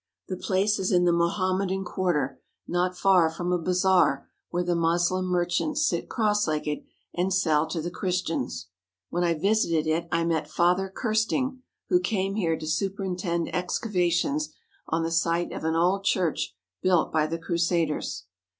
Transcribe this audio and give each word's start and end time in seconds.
The 0.29 0.35
place 0.35 0.79
is 0.79 0.91
in 0.91 1.05
the 1.05 1.13
Mohammedan 1.13 1.85
quarter, 1.85 2.41
not 2.67 2.97
far 2.97 3.29
from 3.29 3.51
a 3.51 3.59
bazaar 3.61 4.27
where 4.49 4.63
the 4.63 4.73
Moslem 4.75 5.25
merchants 5.25 5.85
sit 5.87 6.09
cross 6.09 6.47
legged 6.47 6.79
and 7.13 7.31
sell 7.31 7.67
to 7.67 7.79
the 7.83 7.91
Christians. 7.91 8.65
When 9.11 9.23
I 9.23 9.35
visited 9.35 9.85
it 9.85 10.07
I 10.11 10.25
met 10.25 10.49
Father 10.49 10.89
Kersting, 10.89 11.59
who 11.89 11.99
came 11.99 12.33
here 12.33 12.57
to 12.57 12.65
superintend 12.65 13.53
excavations 13.53 14.49
on 14.87 15.03
the 15.03 15.11
site 15.11 15.51
of 15.51 15.63
an 15.63 15.75
old 15.75 16.03
church 16.03 16.55
built 16.81 17.11
by 17.11 17.27
the 17.27 17.37
Crusaders. 17.37 18.23